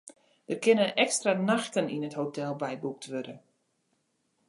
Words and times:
Der 0.49 0.59
kinne 0.63 0.93
ekstra 1.03 1.31
nachten 1.49 1.91
yn 1.95 2.07
it 2.07 2.17
hotel 2.19 2.53
byboekt 2.61 3.05
wurde. 3.11 3.35